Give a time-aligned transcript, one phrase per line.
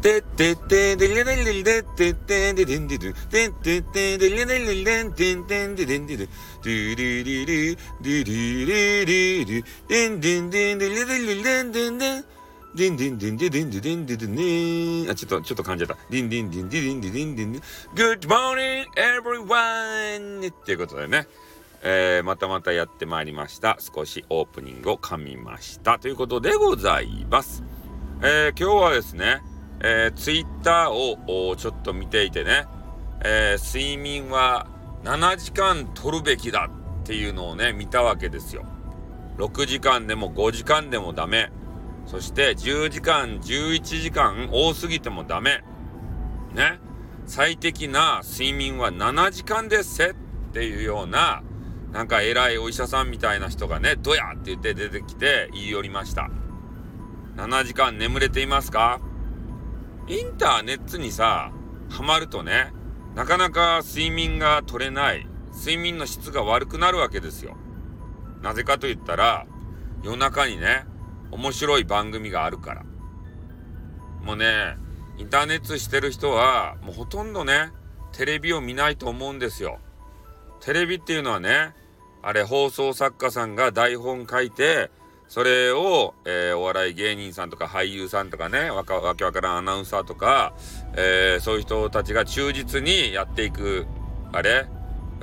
[0.00, 3.14] てってってでりれれりでってってででんでる。
[3.30, 6.28] でってってでりれりれんてんてででんでる。
[6.62, 12.24] ドゥリリリ、ドゥリリリリ、でんでんでんでりれりれんでんでん。
[12.74, 15.96] でんでんでんででんででんででねあ、ちょっと、ちょっと感じゃった。
[16.08, 17.52] でんでんでんででんででんでん。
[17.94, 20.52] Good morning, everyone!
[20.52, 21.26] っていうことでね。
[21.82, 23.78] えー、またまたやってまいりました。
[23.80, 25.98] 少しオープニングを噛みました。
[25.98, 27.62] ということでございます。
[28.22, 29.42] えー、今日はですね、
[29.82, 32.66] えー、ツイッターをちょっと見ていてね、
[33.24, 34.66] えー、睡眠は
[35.04, 36.70] 7時間取るべきだ
[37.02, 38.64] っていうのをね、見たわけですよ。
[39.38, 41.50] 6時間でも5時間でもダメ。
[42.06, 45.62] そして10時間、11時間多すぎてもダメ。
[46.54, 46.78] ね。
[47.26, 50.14] 最適な睡眠は7時間ですっ
[50.52, 51.42] ていうような、
[51.92, 56.28] なんか偉いお医者さんみたいな人がね、どやって言って出てきて言い寄りました。
[57.36, 59.00] 7時間眠れていますか？
[60.10, 61.52] インターネットにさ、
[61.88, 62.72] ハマるとね、
[63.14, 67.56] なかなか睡眠が取れない、睡眠の質が悪くなるわけですよ。
[68.42, 69.46] なぜかと言ったら、
[70.02, 70.84] 夜中にね、
[71.30, 72.82] 面白い番組があるから。
[74.24, 74.76] もうね、
[75.16, 77.70] インターネットしてる人は、もうほとんどね、
[78.10, 79.78] テレビを見ないと思うんですよ。
[80.58, 81.72] テレビっていうのはね、
[82.20, 84.90] あれ放送作家さんが台本書いて、
[85.30, 90.54] それを、えー、お笑い芸人さんとか俳優さんとかね、わかわけわからんアナウンサーとか、
[90.96, 93.86] えー、そういう人たちが忠実にやっていく、
[94.32, 94.66] あれ、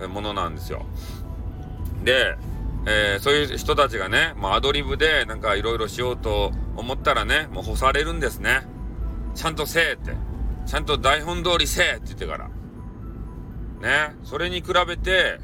[0.07, 0.85] ものなんですよ。
[2.05, 2.37] で、
[2.85, 8.61] えー、そういう人たちがね、もうアドリブでなんかいろいろしようと思ったらね、もう干されるんですね。
[9.35, 10.13] ちゃんとせえって。
[10.65, 12.47] ちゃんと台本通りせえって言ってから。
[13.81, 15.41] ね、それに比べて、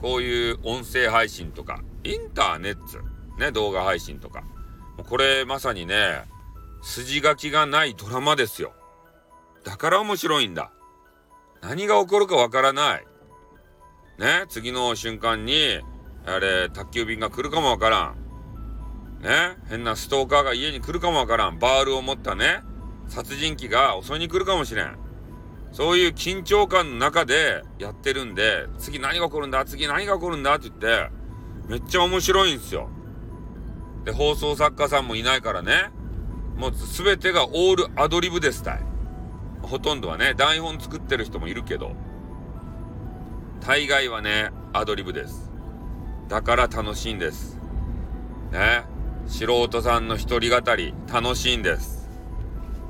[0.00, 4.42] こういう音声配信とか、インターネット、ね、動画配信とか。
[5.08, 6.24] これまさにね、
[6.82, 8.72] 筋書きがないドラマですよ。
[9.64, 10.72] だから面白いんだ。
[11.60, 13.06] 何が起こるかわからない。
[14.18, 15.80] ね、次の瞬間に、
[16.26, 18.28] あれ、宅急便が来るかもわからん。
[19.22, 21.58] ね、変なストーカーが家に来るかもわからん。
[21.58, 22.62] バールを持ったね、
[23.08, 24.98] 殺人鬼が襲いに来るかもしれん。
[25.72, 31.10] そういう緊張感の中でやってるんで、次何が起こるんだ次何が起こるんだって言って、
[31.68, 32.88] めっちゃ面白いんですよ。
[34.04, 35.90] で、放送作家さんもいないからね、
[36.56, 38.80] もう全てがオールアドリブですたい。
[39.62, 41.94] ほとんどはね、台本作ってる人もいるけど、
[43.60, 45.50] 大概はね、アドリブです。
[46.28, 47.58] だから楽しいんです。
[48.52, 48.84] ね。
[49.26, 52.08] 素人さんの一人語り、楽しいんです。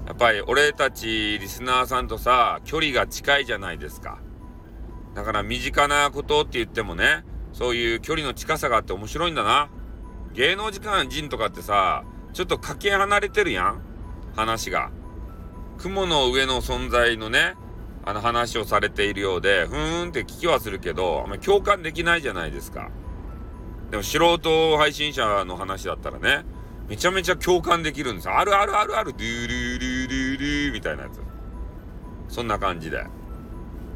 [0.06, 4.20] やっぱり俺たちリスナーさんとさ、距離が近いじゃないですか。
[5.14, 9.68] だから身近なことって言ってもね、そういう距離の近さがあって面白いんだな。
[10.34, 13.82] 芸能時間人とかってさ、ちょっとかけ離れてるやん？
[14.36, 14.90] 話が。
[15.78, 17.54] 雲の上の存在のね、
[18.04, 22.90] あの話をされているようで、ふーんって聞きはするけど、あんま共感できないじゃないですか。
[23.90, 26.44] でも素人配信者の話だったらね、
[26.88, 28.38] めちゃめちゃ共感できるんですよ。
[28.38, 31.20] あるあるあるある、ドゥルルルルルみたいなやつ。
[32.28, 33.04] そんな感じで。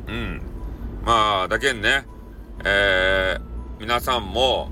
[0.08, 0.42] うん。
[1.04, 2.06] まあ、だけんね、
[2.64, 3.40] えー、
[3.80, 4.70] 皆さんも、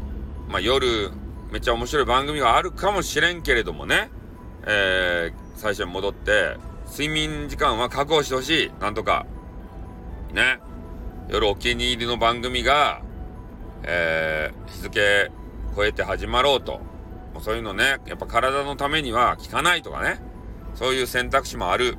[0.48, 1.10] まあ夜、
[1.50, 4.10] めっちゃ面白い番組があるかもしれんけれどもね、
[4.66, 6.56] えー、最初に戻って、
[6.90, 8.70] 睡眠時間は確保してほしい。
[8.80, 9.26] なんとか。
[10.32, 10.60] ね。
[11.28, 13.02] 夜お気に入りの番組が、
[13.84, 15.30] えー、日付
[15.76, 16.80] 超えて始まろうと。
[17.32, 20.20] もうそういうのね、やっぱ体のためには効かないとかね。
[20.74, 21.96] そういう選択肢もある。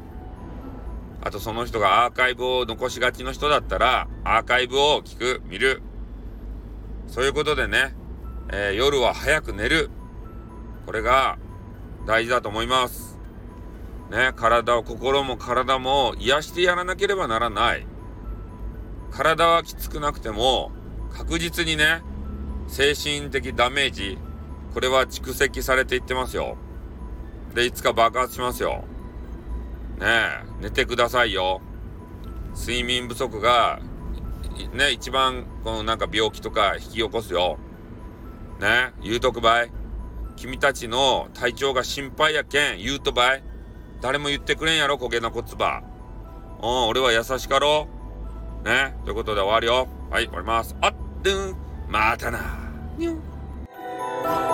[1.24, 5.82] あとその人がアーカイブを残しがちの人だったら、アーカイブを聞く、見る。
[7.08, 7.94] そういうことでね、
[8.50, 9.90] えー、夜は早く寝る。
[10.86, 11.38] これが
[12.06, 13.18] 大事だと思います。
[14.10, 17.86] ね、体を、心も体も癒してやらなければならない。
[19.12, 20.72] 体はきつくなくても、
[21.14, 22.02] 確実にね、
[22.68, 24.18] 精神的ダメージ、
[24.74, 26.58] これは蓄積されていってますよ。
[27.54, 28.84] で、いつか爆発しますよ。
[30.00, 31.62] ねえ、寝てくださいよ。
[32.56, 33.80] 睡眠不足が、
[34.74, 37.58] ね、一番、このなんか病気とか引き起こすよ。
[38.62, 39.72] ね、言うとくばい。
[40.36, 43.44] 君たちの体調が心配やけん、言うとばい。
[44.02, 45.82] 誰も言ってくれんやろ、焦げなこつば。
[46.62, 47.88] うん、俺は優しかろ
[48.64, 48.68] う。
[48.68, 49.88] ね、ということで終わるよ。
[50.12, 50.76] はい、終わります。
[50.80, 50.94] あっ、
[51.24, 51.56] どん、
[51.90, 52.40] またな。
[52.98, 54.51] にょん。